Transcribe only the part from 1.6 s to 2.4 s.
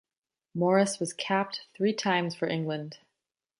three times